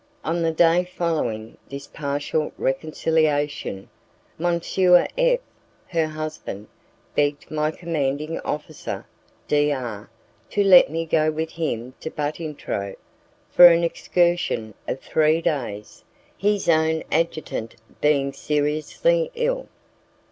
[0.23, 3.87] On the day following this partial reconciliation,
[4.39, 4.59] M.
[5.15, 5.39] F,
[5.89, 6.67] her husband,
[7.13, 9.05] begged my commanding officer,
[9.47, 10.09] D R,
[10.49, 12.95] to let me go with him to Butintro
[13.51, 16.03] for an excursion of three days,
[16.35, 19.67] his own adjutant being seriously ill.